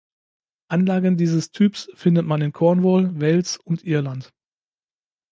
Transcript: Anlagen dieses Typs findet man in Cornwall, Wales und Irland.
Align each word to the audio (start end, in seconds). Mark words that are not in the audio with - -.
Anlagen 0.67 1.15
dieses 1.15 1.51
Typs 1.51 1.87
findet 1.93 2.25
man 2.25 2.41
in 2.41 2.53
Cornwall, 2.53 3.11
Wales 3.21 3.57
und 3.57 3.83
Irland. 3.83 4.33